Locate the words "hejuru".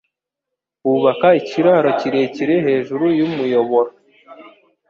2.67-3.05